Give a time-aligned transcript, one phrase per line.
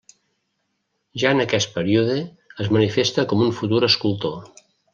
[1.23, 2.17] Ja en aquest període
[2.65, 4.45] es manifesta com un futur escultor.